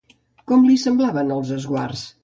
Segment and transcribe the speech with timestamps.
[0.51, 2.09] Com li semblaven els esguards?